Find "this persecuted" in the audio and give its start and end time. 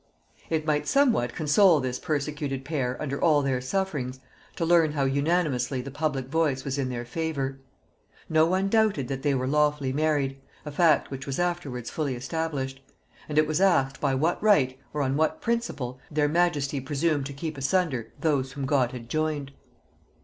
1.79-2.65